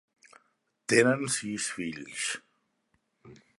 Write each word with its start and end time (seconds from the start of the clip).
Tenen 0.93 1.23
sis 1.35 1.65
fills. 1.75 2.25